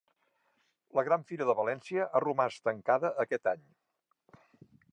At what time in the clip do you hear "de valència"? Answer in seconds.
1.49-2.07